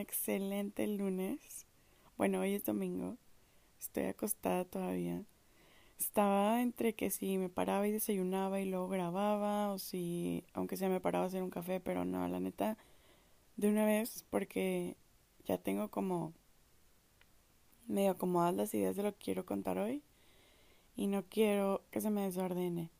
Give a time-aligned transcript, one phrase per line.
[0.00, 1.66] excelente lunes.
[2.16, 3.16] Bueno, hoy es domingo,
[3.78, 5.22] estoy acostada todavía.
[5.98, 10.88] Estaba entre que si me paraba y desayunaba y luego grababa, o si, aunque sea
[10.88, 12.78] me paraba a hacer un café, pero no, la neta,
[13.56, 14.96] de una vez, porque
[15.44, 16.32] ya tengo como
[17.86, 20.02] medio acomodadas las ideas de lo que quiero contar hoy
[20.96, 22.90] y no quiero que se me desordene.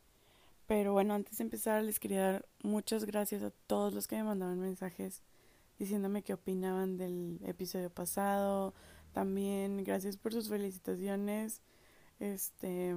[0.66, 4.24] Pero bueno, antes de empezar les quería dar muchas gracias a todos los que me
[4.24, 5.22] mandaron mensajes
[5.80, 8.74] diciéndome qué opinaban del episodio pasado.
[9.12, 11.62] También gracias por sus felicitaciones.
[12.20, 12.94] Este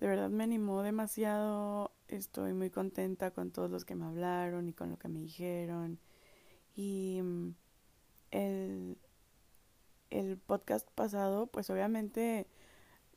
[0.00, 1.92] de verdad me animó demasiado.
[2.08, 5.98] Estoy muy contenta con todos los que me hablaron y con lo que me dijeron.
[6.74, 7.54] Y mm,
[8.30, 8.98] el,
[10.10, 12.46] el podcast pasado, pues obviamente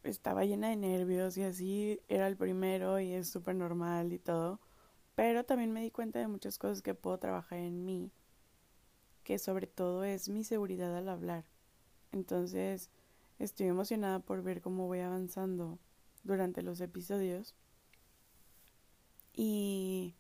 [0.04, 4.60] estaba llena de nervios y así era el primero y es súper normal y todo.
[5.16, 8.12] Pero también me di cuenta de muchas cosas que puedo trabajar en mí,
[9.24, 11.46] que sobre todo es mi seguridad al hablar.
[12.12, 12.90] Entonces
[13.40, 15.80] estoy emocionada por ver cómo voy avanzando
[16.24, 17.56] durante los episodios
[19.34, 20.16] y,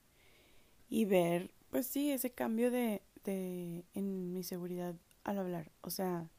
[0.89, 5.71] y ver, pues sí, ese cambio de, de, en mi seguridad al hablar.
[5.81, 6.29] O sea,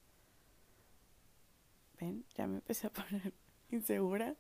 [2.00, 3.32] ven, ya me empecé a poner
[3.70, 4.36] insegura.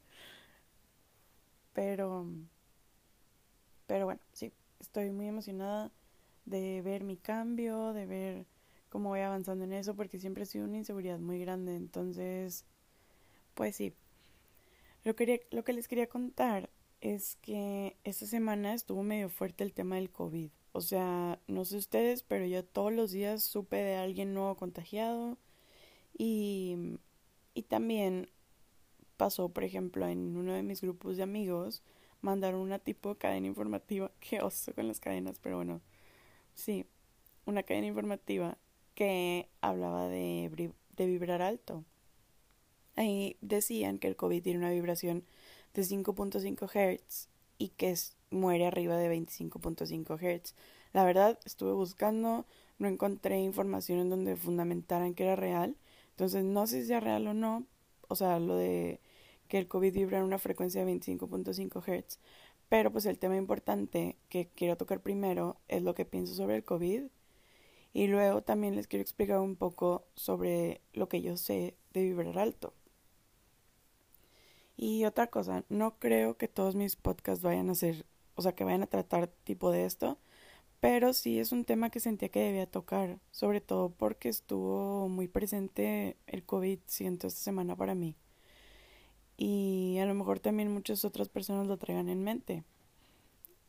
[1.74, 2.26] Pero,
[3.86, 5.90] pero bueno, sí, estoy muy emocionada
[6.44, 8.46] de ver mi cambio, de ver
[8.90, 11.76] cómo voy avanzando en eso, porque siempre ha sido una inseguridad muy grande.
[11.76, 12.64] Entonces,
[13.54, 13.94] pues sí.
[15.04, 19.74] Lo, quería, lo que les quería contar es que esta semana estuvo medio fuerte el
[19.74, 20.50] tema del COVID.
[20.72, 25.38] O sea, no sé ustedes, pero yo todos los días supe de alguien nuevo contagiado
[26.18, 26.98] y
[27.54, 28.28] y también
[29.16, 31.82] pasó, por ejemplo, en uno de mis grupos de amigos,
[32.20, 35.80] mandaron una tipo de cadena informativa, que oso con las cadenas, pero bueno,
[36.54, 36.86] sí,
[37.46, 38.58] una cadena informativa
[38.94, 41.84] que hablaba de, de vibrar alto.
[42.96, 45.24] Ahí decían que el COVID tiene una vibración
[45.74, 47.28] de 5.5 Hz
[47.58, 47.94] y que
[48.30, 50.54] muere arriba de 25.5 Hz.
[50.92, 52.46] La verdad, estuve buscando,
[52.78, 55.76] no encontré información en donde fundamentaran que era real,
[56.14, 57.66] entonces, no sé si sea real o no,
[58.06, 59.00] o sea, lo de
[59.48, 62.18] que el COVID vibra en una frecuencia de 25.5 Hz,
[62.74, 66.64] pero pues el tema importante que quiero tocar primero es lo que pienso sobre el
[66.64, 67.04] COVID
[67.92, 72.36] y luego también les quiero explicar un poco sobre lo que yo sé de vibrar
[72.36, 72.74] alto.
[74.76, 78.64] Y otra cosa, no creo que todos mis podcasts vayan a ser, o sea, que
[78.64, 80.18] vayan a tratar tipo de esto,
[80.80, 85.28] pero sí es un tema que sentía que debía tocar, sobre todo porque estuvo muy
[85.28, 88.16] presente el COVID, siento, esta semana para mí.
[89.36, 92.64] Y a lo mejor también muchas otras personas lo traigan en mente.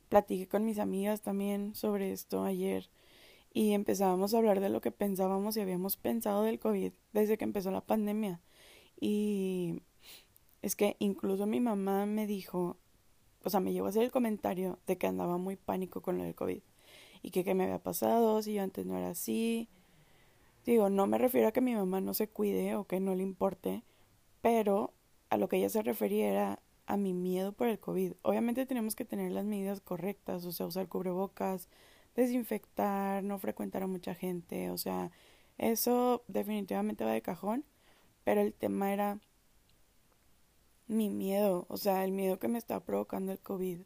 [0.09, 2.89] Platiqué con mis amigas también sobre esto ayer
[3.55, 7.45] y empezábamos a hablar de lo que pensábamos y habíamos pensado del COVID desde que
[7.45, 8.41] empezó la pandemia.
[8.99, 9.81] Y
[10.61, 12.75] es que incluso mi mamá me dijo,
[13.43, 16.25] o sea, me llegó a hacer el comentario de que andaba muy pánico con lo
[16.25, 16.59] del COVID
[17.21, 19.69] y que qué me había pasado, si yo antes no era así.
[20.65, 23.23] Digo, no me refiero a que mi mamá no se cuide o que no le
[23.23, 23.83] importe,
[24.41, 24.91] pero
[25.35, 28.13] a lo que ella se refería era a mi miedo por el COVID.
[28.21, 31.67] Obviamente tenemos que tener las medidas correctas, o sea, usar cubrebocas,
[32.15, 35.11] desinfectar, no frecuentar a mucha gente, o sea,
[35.57, 37.65] eso definitivamente va de cajón,
[38.23, 39.19] pero el tema era
[40.87, 43.81] mi miedo, o sea, el miedo que me estaba provocando el COVID,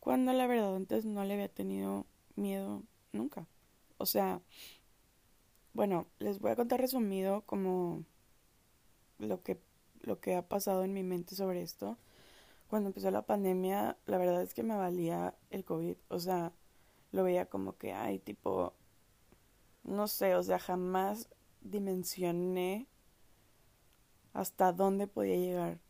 [0.00, 2.06] cuando la verdad antes no le había tenido
[2.36, 2.82] miedo
[3.12, 3.46] nunca.
[3.98, 4.42] O sea,
[5.72, 8.04] bueno, les voy a contar resumido como
[9.18, 9.58] lo que,
[10.06, 11.98] lo que ha pasado en mi mente sobre esto.
[12.68, 15.96] Cuando empezó la pandemia, la verdad es que me valía el COVID.
[16.08, 16.52] O sea,
[17.12, 18.74] lo veía como que, ay, tipo,
[19.84, 21.28] no sé, o sea, jamás
[21.60, 22.88] dimensioné
[24.32, 25.80] hasta dónde podía llegar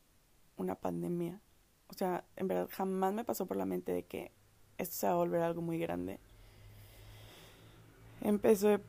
[0.56, 1.40] una pandemia.
[1.88, 4.32] O sea, en verdad jamás me pasó por la mente de que
[4.78, 6.20] esto se va a volver algo muy grande
[8.20, 8.80] empecé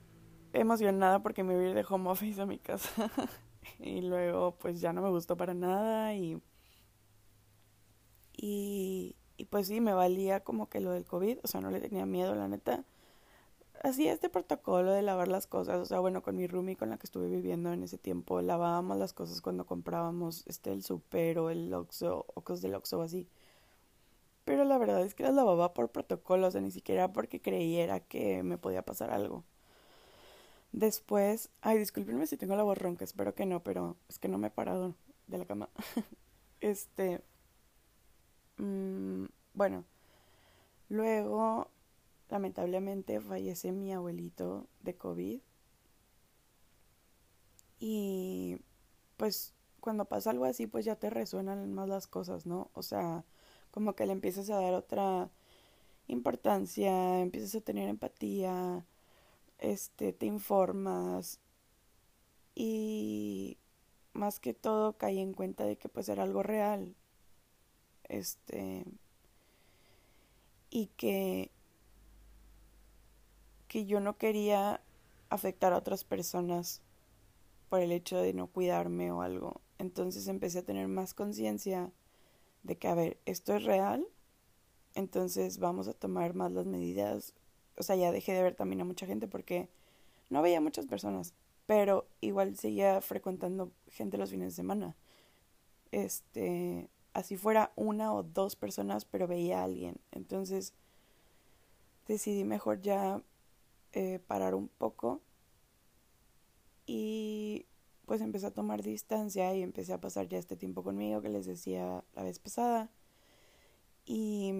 [0.53, 2.89] emocionada porque me voy de home office a mi casa
[3.79, 6.41] y luego pues ya no me gustó para nada y,
[8.35, 11.79] y y pues sí me valía como que lo del COVID, o sea, no le
[11.79, 12.83] tenía miedo, la neta.
[13.83, 16.97] Hacía este protocolo de lavar las cosas, o sea, bueno, con mi roomie con la
[16.97, 21.49] que estuve viviendo en ese tiempo, lavábamos las cosas cuando comprábamos este el super o
[21.51, 23.27] el Oxxo o cosas del Oxxo así.
[24.45, 27.99] Pero la verdad es que las lavaba por protocolo, o sea, ni siquiera porque creyera
[27.99, 29.43] que me podía pasar algo.
[30.77, 34.37] Después, ay, discúlpenme si tengo la voz ronca, espero que no, pero es que no
[34.37, 34.93] me he parado
[35.25, 35.69] de la cama.
[36.61, 37.23] este,
[38.57, 39.25] mmm,
[39.55, 39.85] bueno,
[40.89, 41.67] luego
[42.29, 45.39] lamentablemente fallece mi abuelito de COVID.
[47.79, 48.57] Y
[49.17, 52.69] pues cuando pasa algo así, pues ya te resuenan más las cosas, ¿no?
[52.73, 53.25] O sea,
[53.71, 55.31] como que le empiezas a dar otra
[56.07, 58.85] importancia, empiezas a tener empatía,
[59.59, 61.39] este, te informas
[62.55, 63.57] y
[64.13, 66.95] más que todo caí en cuenta de que pues era algo real.
[68.03, 68.85] Este
[70.69, 71.51] y que
[73.67, 74.81] que yo no quería
[75.29, 76.81] afectar a otras personas
[77.69, 79.61] por el hecho de no cuidarme o algo.
[79.77, 81.91] Entonces empecé a tener más conciencia
[82.63, 84.07] de que, a ver, esto es real,
[84.95, 87.33] entonces vamos a tomar más las medidas.
[87.77, 89.69] O sea, ya dejé de ver también a mucha gente porque
[90.29, 91.33] no veía muchas personas,
[91.65, 94.95] pero igual seguía frecuentando gente los fines de semana.
[95.91, 99.97] Este, así fuera una o dos personas, pero veía a alguien.
[100.11, 100.73] Entonces
[102.07, 103.21] decidí mejor ya
[103.93, 105.21] eh, parar un poco
[106.85, 107.65] y
[108.05, 111.45] pues empecé a tomar distancia y empecé a pasar ya este tiempo conmigo que les
[111.45, 112.89] decía la vez pasada.
[114.05, 114.53] Y,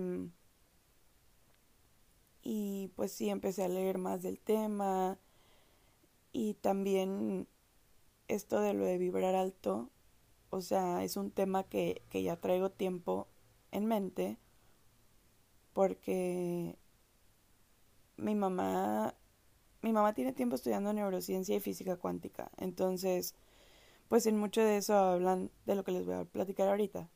[2.50, 5.20] y pues sí, empecé a leer más del tema
[6.32, 7.46] y también
[8.30, 9.90] esto de lo de vibrar alto,
[10.50, 13.28] o sea, es un tema que, que ya traigo tiempo
[13.72, 14.38] en mente
[15.74, 16.78] porque
[18.18, 19.14] mi mamá
[19.82, 23.36] mi mamá tiene tiempo estudiando neurociencia y física cuántica, entonces,
[24.10, 27.10] pues en mucho de eso hablan de lo que les voy a platicar ahorita.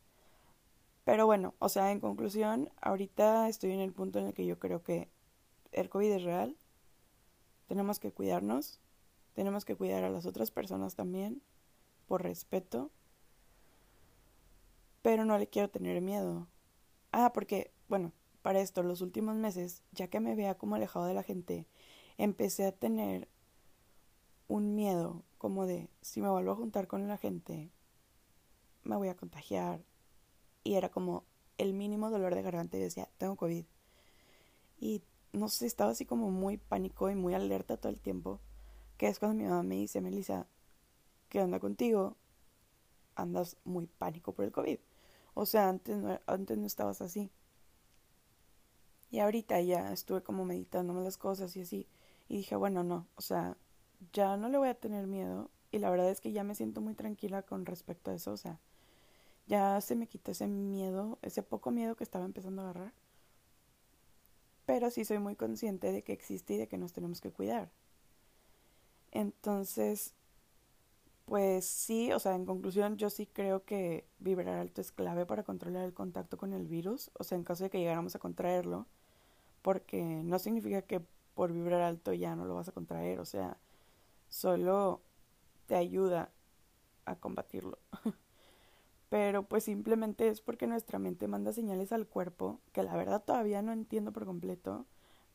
[1.04, 4.60] Pero bueno, o sea, en conclusión, ahorita estoy en el punto en el que yo
[4.60, 5.10] creo que
[5.72, 6.56] el COVID es real,
[7.68, 8.80] tenemos que cuidarnos,
[9.34, 11.42] tenemos que cuidar a las otras personas también,
[12.08, 12.92] por respeto,
[15.02, 16.48] pero no le quiero tener miedo.
[17.12, 21.14] Ah, porque, bueno, para esto, los últimos meses, ya que me vea como alejado de
[21.14, 21.66] la gente,
[22.18, 23.28] empecé a tener
[24.48, 27.72] un miedo como de si me vuelvo a juntar con la gente,
[28.84, 29.82] me voy a contagiar.
[30.64, 31.24] Y era como
[31.58, 33.66] el mínimo dolor de garganta y decía, tengo COVID.
[34.80, 35.02] Y
[35.34, 38.40] no sé, estaba así como muy pánico y muy alerta todo el tiempo.
[38.98, 40.48] Que es cuando mi mamá me dice, Melissa,
[41.30, 42.16] ¿qué onda contigo?
[43.16, 44.80] Andas muy pánico por el COVID.
[45.34, 47.32] O sea, antes no, antes no estabas así.
[49.10, 51.88] Y ahorita ya estuve como meditándome las cosas y así.
[52.30, 53.58] Y dije, bueno, no, o sea,
[54.14, 55.50] ya no le voy a tener miedo.
[55.72, 58.32] Y la verdad es que ya me siento muy tranquila con respecto a eso.
[58.32, 58.60] O sea,
[59.48, 62.94] ya se me quitó ese miedo, ese poco miedo que estaba empezando a agarrar.
[64.72, 67.70] Pero sí soy muy consciente de que existe y de que nos tenemos que cuidar.
[69.12, 70.14] Entonces,
[71.26, 75.44] pues sí, o sea, en conclusión, yo sí creo que vibrar alto es clave para
[75.44, 77.12] controlar el contacto con el virus.
[77.20, 78.88] O sea, en caso de que llegáramos a contraerlo,
[79.62, 81.02] porque no significa que
[81.36, 83.58] por vibrar alto ya no lo vas a contraer, o sea,
[84.30, 85.02] solo
[85.68, 86.32] te ayuda
[87.06, 87.80] a combatirlo.
[89.12, 93.62] Pero pues simplemente es porque nuestra mente manda señales al cuerpo, que la verdad todavía
[93.62, 94.88] no entiendo por completo,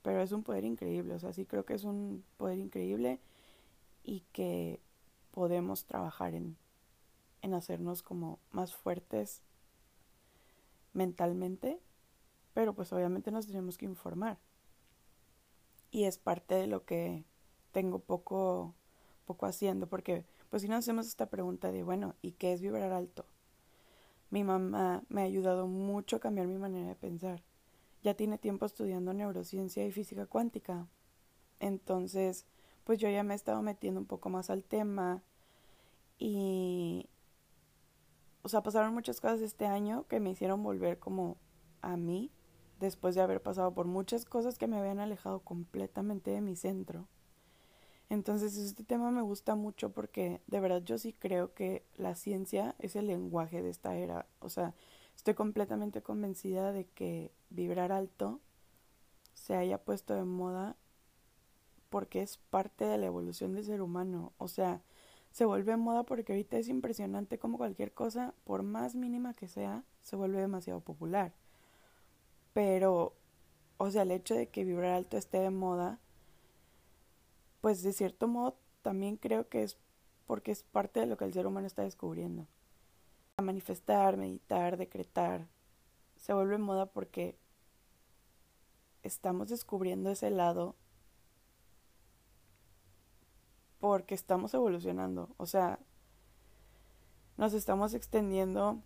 [0.02, 3.20] pero es un poder increíble, o sea, sí creo que es un poder increíble
[4.04, 4.80] y que
[5.33, 6.56] podemos trabajar en,
[7.42, 9.42] en hacernos como más fuertes
[10.95, 11.78] mentalmente,
[12.54, 14.38] pero pues obviamente nos tenemos que informar
[15.90, 17.25] y es parte de lo que
[17.73, 18.75] tengo poco,
[19.26, 22.92] poco haciendo, porque pues si nos hacemos esta pregunta de, bueno, ¿y qué es vibrar
[22.92, 23.26] alto?
[24.30, 27.42] Mi mamá me ha ayudado mucho a cambiar mi manera de pensar.
[28.02, 30.87] Ya tiene tiempo estudiando neurociencia y física cuántica.
[31.61, 32.47] Entonces,
[32.85, 35.23] pues yo ya me he estado metiendo un poco más al tema
[36.18, 37.09] y,
[38.42, 41.37] o sea, pasaron muchas cosas este año que me hicieron volver como
[41.83, 42.30] a mí
[42.80, 47.09] después de haber pasado por muchas cosas que me habían alejado completamente de mi centro.
[48.08, 52.75] Entonces este tema me gusta mucho porque de verdad yo sí creo que la ciencia
[52.78, 54.26] es el lenguaje de esta era.
[54.40, 54.75] O sea,
[55.16, 58.40] estoy completamente convencida de que vibrar alto
[59.34, 60.76] se haya puesto de moda
[61.90, 64.32] porque es parte de la evolución del ser humano.
[64.38, 64.82] O sea,
[65.32, 69.84] se vuelve moda porque ahorita es impresionante como cualquier cosa, por más mínima que sea,
[70.02, 71.32] se vuelve demasiado popular.
[72.52, 73.14] Pero,
[73.76, 76.00] o sea, el hecho de que vibrar alto esté de moda,
[77.66, 79.76] pues de cierto modo también creo que es
[80.28, 82.46] porque es parte de lo que el ser humano está descubriendo.
[83.38, 85.49] A manifestar, meditar, decretar,
[86.14, 87.37] se vuelve moda porque
[89.02, 90.76] estamos descubriendo ese lado
[93.80, 95.80] porque estamos evolucionando, o sea,
[97.37, 98.80] nos estamos extendiendo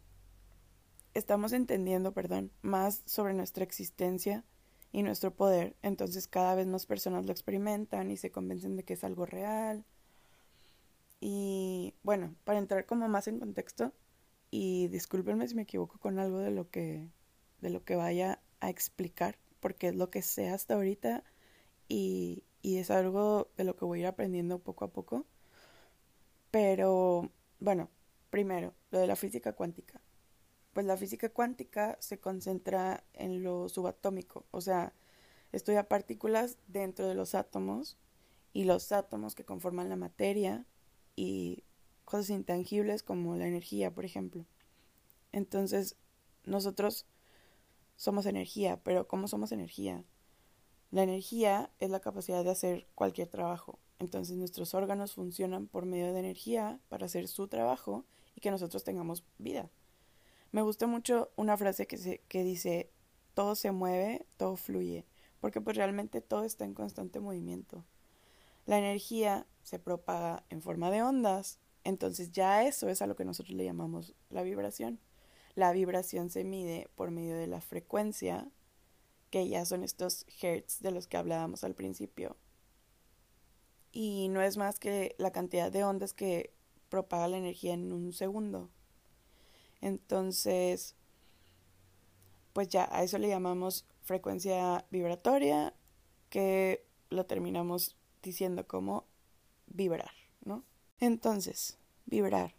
[1.13, 4.43] estamos entendiendo, perdón, más sobre nuestra existencia
[4.93, 5.77] y nuestro poder.
[5.83, 9.85] Entonces cada vez más personas lo experimentan y se convencen de que es algo real.
[11.21, 13.93] Y bueno, para entrar como más en contexto,
[14.51, 17.09] y discúlpenme si me equivoco con algo de lo que,
[17.61, 21.23] de lo que vaya a explicar, porque es lo que sé hasta ahorita
[21.89, 25.27] y, y es algo de lo que voy a ir aprendiendo poco a poco.
[26.51, 27.31] Pero
[27.61, 27.91] bueno,
[28.31, 30.01] primero, lo de la física cuántica
[30.73, 34.93] pues la física cuántica se concentra en lo subatómico, o sea,
[35.53, 37.99] estudia partículas dentro de los átomos
[38.53, 40.67] y los átomos que conforman la materia
[41.17, 41.65] y
[42.05, 44.47] cosas intangibles como la energía, por ejemplo.
[45.33, 45.97] Entonces,
[46.45, 47.07] nosotros
[47.97, 50.05] somos energía, pero ¿cómo somos energía?
[50.91, 53.79] La energía es la capacidad de hacer cualquier trabajo.
[53.99, 58.83] Entonces nuestros órganos funcionan por medio de energía para hacer su trabajo y que nosotros
[58.83, 59.71] tengamos vida.
[60.53, 62.91] Me gusta mucho una frase que, se, que dice,
[63.35, 65.07] todo se mueve, todo fluye,
[65.41, 67.85] porque pues realmente todo está en constante movimiento.
[68.67, 73.25] La energía se propaga en forma de ondas, entonces ya eso es a lo que
[73.25, 75.01] nosotros le llamamos la vibración.
[75.55, 78.49] La vibración se mide por medio de la frecuencia,
[79.31, 82.37] que ya son estos hertz de los que hablábamos al principio.
[83.93, 86.53] Y no es más que la cantidad de ondas que
[86.89, 88.71] propaga la energía en un segundo.
[89.81, 90.95] Entonces,
[92.53, 95.75] pues ya a eso le llamamos frecuencia vibratoria,
[96.29, 99.05] que lo terminamos diciendo como
[99.67, 100.13] vibrar,
[100.45, 100.65] ¿no?
[100.99, 102.55] Entonces, vibrar.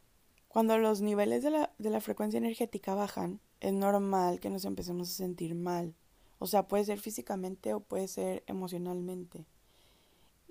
[0.48, 5.10] Cuando los niveles de la, de la frecuencia energética bajan, es normal que nos empecemos
[5.10, 5.94] a sentir mal.
[6.40, 9.46] O sea, puede ser físicamente o puede ser emocionalmente.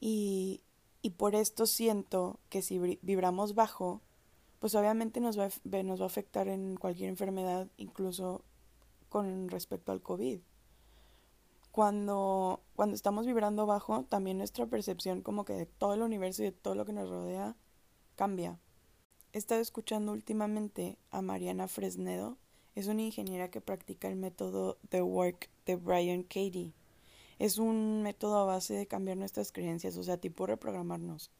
[0.00, 0.62] Y,
[1.03, 4.00] y por esto siento que si vibramos bajo,
[4.61, 8.45] pues obviamente nos va, a, nos va a afectar en cualquier enfermedad, incluso
[9.09, 10.40] con respecto al COVID.
[11.73, 16.47] Cuando, cuando estamos vibrando bajo, también nuestra percepción como que de todo el universo y
[16.47, 17.57] de todo lo que nos rodea
[18.17, 18.61] cambia.
[19.33, 22.37] He estado escuchando últimamente a Mariana Fresnedo,
[22.75, 26.73] es una ingeniera que practica el método The Work de Brian Katie.
[27.38, 31.31] Es un método a base de cambiar nuestras creencias, o sea, tipo reprogramarnos.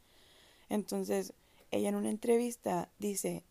[0.69, 1.35] Entonces,
[1.71, 3.45] ella en una entrevista dice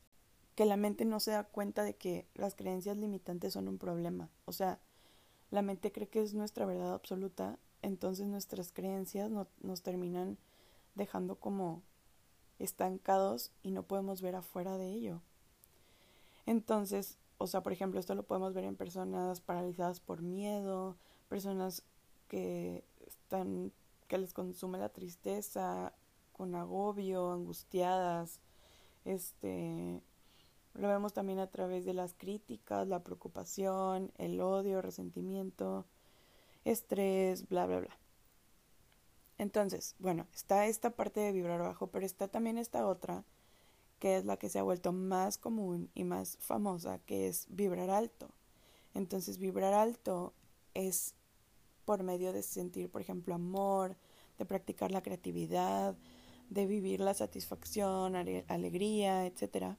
[0.56, 4.30] que la mente no se da cuenta de que las creencias limitantes son un problema.
[4.46, 4.80] O sea,
[5.52, 10.38] la mente cree que es nuestra verdad absoluta, entonces nuestras creencias no, nos terminan
[10.96, 11.82] dejando como
[12.60, 15.22] estancados y no podemos ver afuera de ello.
[16.46, 20.98] Entonces, o sea, por ejemplo, esto lo podemos ver en personas paralizadas por miedo,
[21.30, 21.84] personas
[22.28, 23.72] que están
[24.10, 25.94] que les consume la tristeza,
[26.40, 28.40] con agobio, angustiadas.
[29.04, 30.02] Este
[30.74, 35.86] lo vemos también a través de las críticas, la preocupación, el odio, resentimiento,
[36.64, 38.00] estrés, bla, bla, bla.
[39.38, 43.26] Entonces, bueno, está esta parte de vibrar bajo, pero está también esta otra,
[44.00, 47.90] que es la que se ha vuelto más común y más famosa, que es vibrar
[47.90, 48.30] alto.
[48.94, 50.32] Entonces, vibrar alto
[50.74, 51.16] es
[51.84, 53.98] por medio de sentir, por ejemplo, amor,
[54.38, 55.98] de practicar la creatividad,
[56.50, 59.78] de vivir la satisfacción, alegría, etc.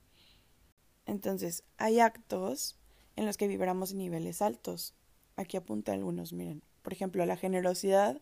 [1.07, 2.79] Entonces, hay actos
[3.17, 4.95] en los que vibramos niveles altos.
[5.37, 6.63] Aquí apunta algunos, miren.
[6.83, 8.21] Por ejemplo, la generosidad.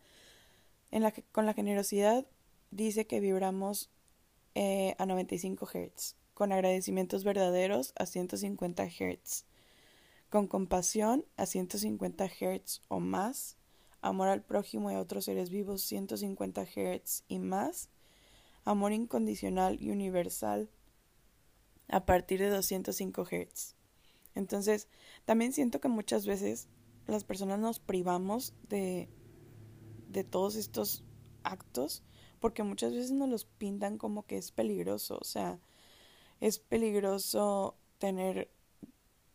[0.91, 2.27] En la con la generosidad
[2.71, 3.91] dice que vibramos
[4.55, 9.45] eh, a 95 Hz, con agradecimientos verdaderos a 150 Hz,
[10.31, 13.57] con compasión a 150 Hz o más,
[14.01, 17.91] amor al prójimo y a otros seres vivos 150 Hz y más,
[18.69, 20.69] amor incondicional y universal
[21.89, 23.75] a partir de 205 Hz.
[24.35, 24.89] Entonces,
[25.25, 26.69] también siento que muchas veces
[27.07, 29.09] las personas nos privamos de,
[30.09, 31.03] de todos estos
[31.43, 32.03] actos
[32.41, 35.59] porque muchas veces nos los pintan como que es peligroso, o sea,
[36.41, 38.51] es peligroso tener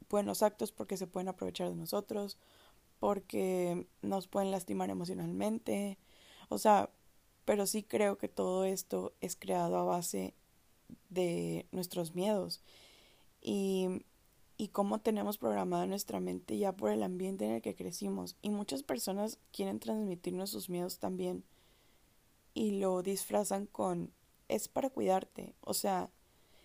[0.09, 2.37] buenos actos porque se pueden aprovechar de nosotros,
[2.99, 5.97] porque nos pueden lastimar emocionalmente,
[6.47, 6.91] o sea,
[7.45, 10.33] pero sí creo que todo esto es creado a base
[11.09, 12.61] de nuestros miedos
[13.41, 14.05] y,
[14.57, 18.35] y cómo tenemos programada nuestra mente ya por el ambiente en el que crecimos.
[18.41, 21.43] Y muchas personas quieren transmitirnos sus miedos también
[22.53, 24.11] y lo disfrazan con
[24.47, 26.11] es para cuidarte, o sea,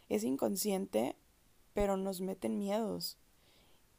[0.09, 1.17] es inconsciente,
[1.75, 3.17] pero nos meten miedos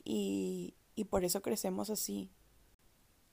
[0.04, 2.30] y, y por eso crecemos así.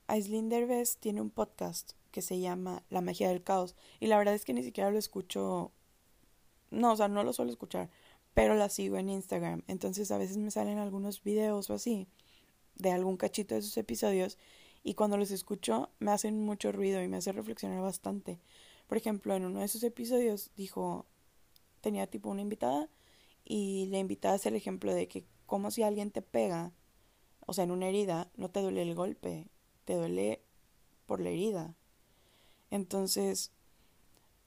[0.07, 3.75] Aislinn Derbez tiene un podcast que se llama La magia del caos.
[3.99, 5.71] Y la verdad es que ni siquiera lo escucho.
[6.71, 7.91] No, o sea, no lo suelo escuchar,
[8.33, 9.61] pero la sigo en Instagram.
[9.67, 12.07] Entonces a veces me salen algunos videos o así
[12.73, 14.39] de algún cachito de sus episodios
[14.81, 18.39] y cuando los escucho me hacen mucho ruido y me hace reflexionar bastante.
[18.87, 21.05] Por ejemplo, en uno de esos episodios dijo,
[21.81, 22.89] tenía tipo una invitada
[23.45, 26.73] y la invitada hace el ejemplo de que como si alguien te pega,
[27.45, 29.45] o sea, en una herida, no te duele el golpe,
[29.85, 30.41] te duele
[31.05, 31.75] por la herida.
[32.71, 33.51] Entonces,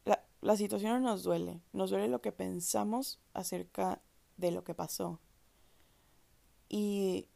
[0.05, 4.01] la, la situación no nos duele, nos duele lo que pensamos acerca
[4.37, 5.21] de lo que pasó.
[6.69, 7.29] Y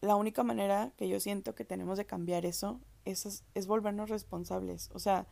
[0.00, 4.90] la única manera que yo siento que tenemos de cambiar eso es, es volvernos responsables.
[4.92, 5.26] O sea,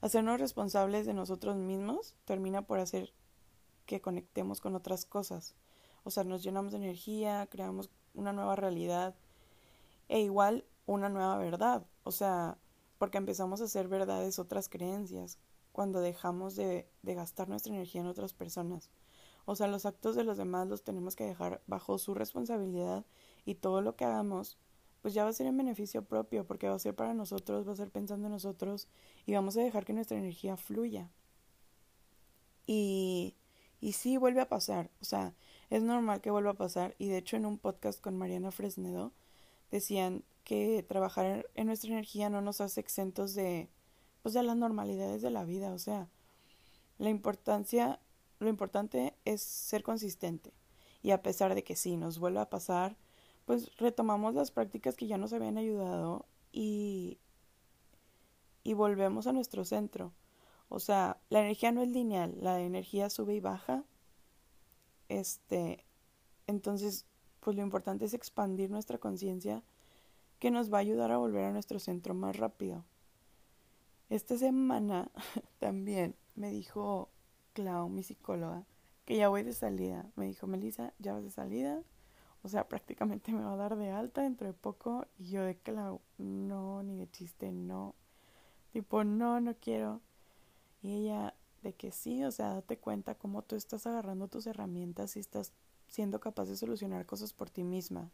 [0.00, 3.12] hacernos responsables de nosotros mismos termina por hacer
[3.86, 5.54] que conectemos con otras cosas.
[6.04, 9.14] O sea, nos llenamos de energía, creamos una nueva realidad
[10.08, 11.86] e igual una nueva verdad.
[12.02, 12.58] O sea,
[12.98, 15.38] porque empezamos a hacer verdades otras creencias
[15.72, 18.90] cuando dejamos de, de gastar nuestra energía en otras personas.
[19.44, 23.04] O sea, los actos de los demás los tenemos que dejar bajo su responsabilidad
[23.44, 24.56] y todo lo que hagamos
[25.04, 27.72] pues ya va a ser en beneficio propio porque va a ser para nosotros, va
[27.72, 28.88] a ser pensando en nosotros
[29.26, 31.10] y vamos a dejar que nuestra energía fluya.
[32.66, 33.34] Y,
[33.82, 35.34] y sí vuelve a pasar, o sea,
[35.68, 39.12] es normal que vuelva a pasar y de hecho en un podcast con Mariana Fresnedo
[39.70, 43.70] decían que trabajar en nuestra energía no nos hace exentos de
[44.22, 46.08] pues de las normalidades de la vida, o sea,
[46.98, 48.00] la importancia
[48.38, 50.52] lo importante es ser consistente
[51.02, 52.96] y a pesar de que sí nos vuelva a pasar,
[53.44, 57.18] pues retomamos las prácticas que ya nos habían ayudado y,
[58.62, 60.12] y volvemos a nuestro centro.
[60.68, 63.84] O sea, la energía no es lineal, la energía sube y baja.
[65.10, 65.84] Este,
[66.46, 67.06] entonces,
[67.40, 69.62] pues lo importante es expandir nuestra conciencia
[70.44, 72.84] que nos va a ayudar a volver a nuestro centro más rápido.
[74.10, 75.10] Esta semana
[75.58, 77.08] también me dijo
[77.54, 78.66] Clau, mi psicóloga,
[79.06, 80.04] que ya voy de salida.
[80.16, 81.82] Me dijo, Melissa, ya vas de salida.
[82.42, 85.06] O sea, prácticamente me va a dar de alta dentro de poco.
[85.18, 85.72] Y yo de que
[86.18, 87.94] no, ni de chiste, no.
[88.70, 90.02] Tipo, no, no quiero.
[90.82, 95.16] Y ella de que sí, o sea, date cuenta cómo tú estás agarrando tus herramientas
[95.16, 95.54] y estás
[95.88, 98.10] siendo capaz de solucionar cosas por ti misma.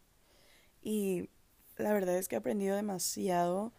[0.81, 1.27] Y
[1.81, 3.73] la verdad es que he aprendido demasiado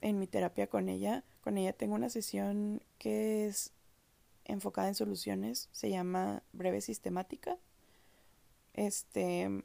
[0.00, 1.24] en mi terapia con ella.
[1.40, 3.72] Con ella tengo una sesión que es
[4.44, 7.58] enfocada en soluciones, se llama Breve Sistemática.
[8.72, 9.64] Este,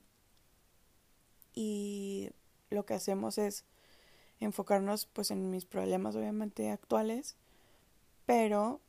[1.53, 2.29] y
[2.69, 3.65] lo que hacemos es
[4.39, 7.37] enfocarnos pues en mis problemas obviamente actuales,
[8.25, 8.81] pero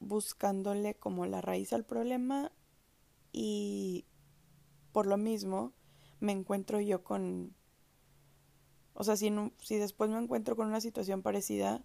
[0.00, 2.50] buscándole como la raíz al problema
[3.32, 4.04] y
[4.92, 5.72] por lo mismo
[6.20, 7.54] me encuentro yo con
[8.94, 11.82] o sea, si, si después me encuentro con una situación parecida,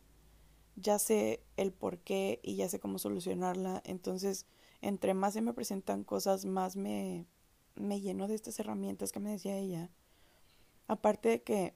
[0.75, 3.81] ya sé el por qué y ya sé cómo solucionarla.
[3.85, 4.45] Entonces,
[4.81, 7.25] entre más se me presentan cosas, más me,
[7.75, 9.89] me lleno de estas herramientas que me decía ella.
[10.87, 11.75] Aparte de que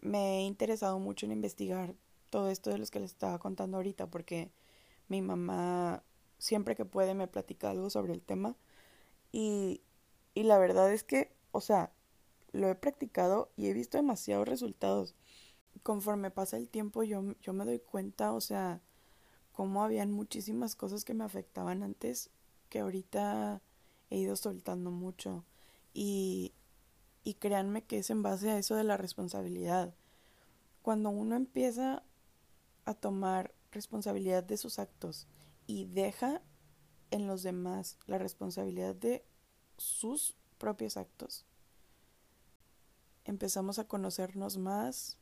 [0.00, 1.94] me he interesado mucho en investigar
[2.30, 4.50] todo esto de los que les estaba contando ahorita, porque
[5.08, 6.02] mi mamá
[6.38, 8.56] siempre que puede me platica algo sobre el tema.
[9.32, 9.82] Y,
[10.34, 11.92] y la verdad es que, o sea,
[12.54, 15.16] lo he practicado y he visto demasiados resultados.
[15.82, 18.80] Conforme pasa el tiempo yo, yo me doy cuenta, o sea,
[19.52, 22.30] cómo habían muchísimas cosas que me afectaban antes
[22.68, 23.60] que ahorita
[24.08, 25.44] he ido soltando mucho
[25.92, 26.54] y,
[27.24, 29.92] y créanme que es en base a eso de la responsabilidad.
[30.82, 32.04] Cuando uno empieza
[32.84, 35.26] a tomar responsabilidad de sus actos
[35.66, 36.40] y deja
[37.10, 39.24] en los demás la responsabilidad de
[39.76, 41.46] sus propios actos,
[43.24, 45.18] empezamos a conocernos más,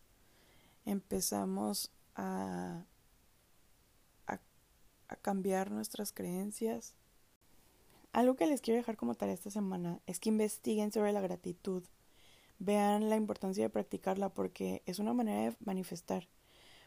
[0.84, 2.84] empezamos a,
[4.26, 4.38] a,
[5.16, 6.94] cambiar nuestras creencias
[8.12, 11.82] algo que les quiero dejar como tarea esta semana es que investiguen sobre la gratitud.
[12.58, 16.28] Vean la importancia de practicarla porque es una manera de manifestar.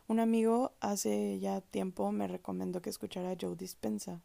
[0.08, 4.22] Un amigo hace ya tiempo me recomendó que escuchara a Joe Dispensa.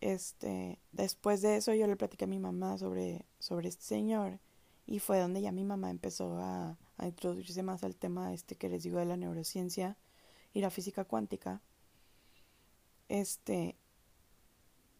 [0.00, 4.40] Este, después de eso yo le platiqué a mi mamá sobre, sobre este señor
[4.86, 8.82] y fue donde ya mi mamá empezó a, introducirse más al tema este que les
[8.82, 9.98] digo de la neurociencia
[10.54, 11.60] y la física cuántica.
[13.08, 13.76] Este,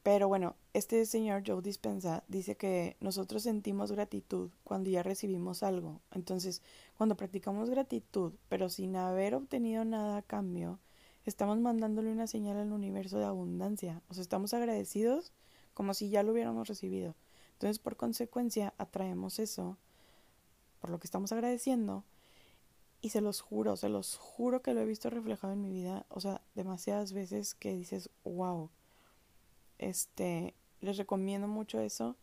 [0.02, 6.00] pero bueno, este señor Joe Dispensa dice que nosotros sentimos gratitud cuando ya recibimos algo.
[6.12, 6.62] Entonces,
[6.98, 10.78] cuando practicamos gratitud, pero sin haber obtenido nada a cambio,
[11.24, 14.02] estamos mandándole una señal al universo de abundancia.
[14.08, 15.32] O sea, estamos agradecidos
[15.74, 17.14] como si ya lo hubiéramos recibido.
[17.56, 19.76] Entonces, por consecuencia, atraemos eso
[20.80, 22.04] por lo que estamos agradeciendo.
[23.00, 26.06] Y se los juro, se los juro que lo he visto reflejado en mi vida.
[26.08, 28.70] O sea, demasiadas veces que dices, wow
[29.78, 32.16] este, les recomiendo mucho eso.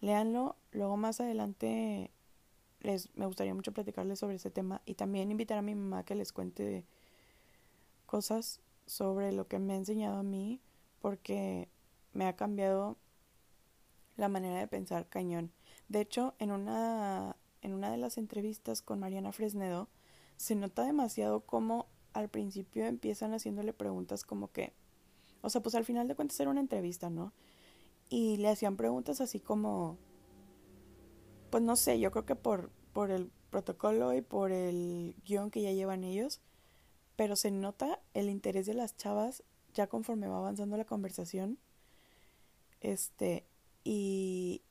[0.00, 2.10] Léanlo, luego más adelante
[2.80, 6.14] les, me gustaría mucho platicarles sobre ese tema y también invitar a mi mamá que
[6.14, 6.84] les cuente
[8.06, 10.60] cosas sobre lo que me ha enseñado a mí
[11.00, 11.68] porque
[12.12, 12.96] me ha cambiado
[14.16, 15.52] la manera de pensar cañón.
[15.88, 19.88] De hecho, en una, en una de las entrevistas con Mariana Fresnedo,
[20.36, 24.72] se nota demasiado cómo al principio empiezan haciéndole preguntas como que,
[25.40, 27.32] o sea, pues al final de cuentas era una entrevista, ¿no?
[28.08, 29.96] Y le hacían preguntas así como,
[31.50, 35.62] pues no sé, yo creo que por, por el protocolo y por el guion que
[35.62, 36.40] ya llevan ellos,
[37.16, 39.42] pero se nota el interés de las chavas
[39.74, 41.58] ya conforme va avanzando la conversación.
[42.80, 43.46] Este,
[43.84, 44.62] y,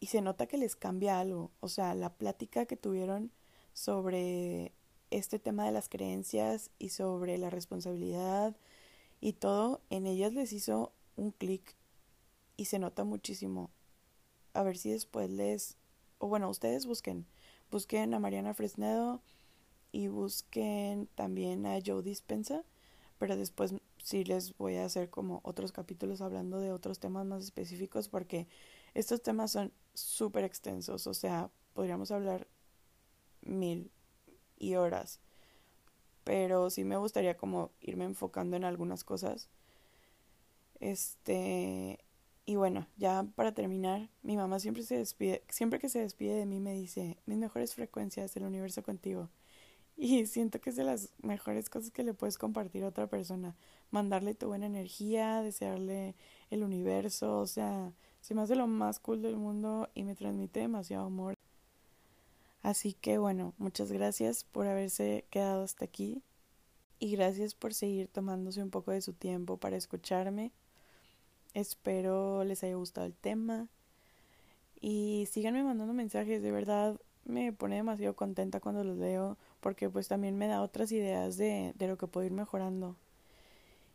[0.00, 1.50] y se nota que les cambia algo.
[1.60, 3.30] O sea, la plática que tuvieron
[3.72, 4.72] sobre
[5.10, 8.56] este tema de las creencias y sobre la responsabilidad
[9.20, 11.76] y todo, en ellas les hizo un clic
[12.56, 13.70] y se nota muchísimo.
[14.54, 15.76] A ver si después les...
[16.18, 17.26] O bueno, ustedes busquen.
[17.70, 19.22] Busquen a Mariana Fresnedo
[19.92, 22.64] y busquen también a Joe Dispensa.
[23.18, 27.44] Pero después sí les voy a hacer como otros capítulos hablando de otros temas más
[27.44, 28.48] específicos porque
[28.94, 31.06] estos temas son súper extensos.
[31.06, 32.48] O sea, podríamos hablar
[33.42, 33.90] mil
[34.58, 35.20] y horas.
[36.24, 39.48] Pero sí me gustaría como irme enfocando en algunas cosas.
[40.80, 41.98] Este,
[42.44, 46.46] y bueno, ya para terminar, mi mamá siempre se despide, siempre que se despide de
[46.46, 49.28] mí me dice, mis mejores frecuencias del universo contigo.
[49.96, 53.54] Y siento que es de las mejores cosas que le puedes compartir a otra persona.
[53.90, 56.14] Mandarle tu buena energía, desearle
[56.50, 60.60] el universo, o sea, se me hace lo más cool del mundo y me transmite
[60.60, 61.34] demasiado amor.
[62.62, 66.22] Así que bueno, muchas gracias por haberse quedado hasta aquí
[67.00, 70.52] y gracias por seguir tomándose un poco de su tiempo para escucharme.
[71.54, 73.66] Espero les haya gustado el tema.
[74.80, 80.08] Y síganme mandando mensajes, de verdad me pone demasiado contenta cuando los leo porque pues
[80.08, 82.96] también me da otras ideas de, de lo que puedo ir mejorando.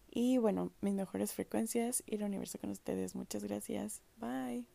[0.10, 3.15] Y bueno, mis mejores frecuencias y el universo con ustedes.
[3.15, 4.01] Muchas gracias.
[4.17, 4.67] Bye.